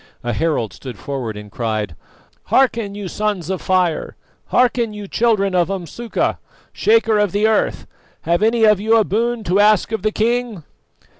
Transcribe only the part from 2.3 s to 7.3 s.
"Hearken, you Sons of Fire! Hearken, you Children of Umsuka, Shaker